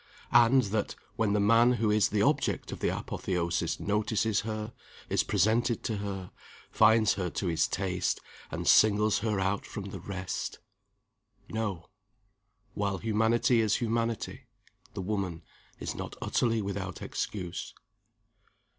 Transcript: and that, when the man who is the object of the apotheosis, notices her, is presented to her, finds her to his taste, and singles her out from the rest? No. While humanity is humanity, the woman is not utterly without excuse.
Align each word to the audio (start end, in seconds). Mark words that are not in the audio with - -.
and 0.31 0.63
that, 0.63 0.95
when 1.15 1.33
the 1.33 1.39
man 1.39 1.73
who 1.73 1.91
is 1.91 2.09
the 2.09 2.23
object 2.23 2.71
of 2.71 2.79
the 2.79 2.89
apotheosis, 2.89 3.79
notices 3.79 4.39
her, 4.39 4.73
is 5.09 5.21
presented 5.21 5.83
to 5.83 5.97
her, 5.97 6.31
finds 6.71 7.13
her 7.13 7.29
to 7.29 7.45
his 7.45 7.67
taste, 7.67 8.19
and 8.49 8.67
singles 8.67 9.19
her 9.19 9.39
out 9.39 9.63
from 9.63 9.91
the 9.91 9.99
rest? 9.99 10.57
No. 11.49 11.91
While 12.73 12.97
humanity 12.97 13.61
is 13.61 13.75
humanity, 13.75 14.47
the 14.95 15.03
woman 15.03 15.43
is 15.79 15.93
not 15.93 16.15
utterly 16.19 16.63
without 16.63 17.03
excuse. 17.03 17.75